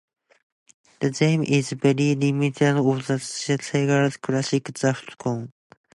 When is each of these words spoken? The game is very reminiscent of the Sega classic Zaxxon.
The 0.99 1.11
game 1.11 1.43
is 1.43 1.73
very 1.73 2.15
reminiscent 2.15 2.79
of 2.79 3.05
the 3.05 3.17
Sega 3.21 4.19
classic 4.19 4.63
Zaxxon. 4.63 5.51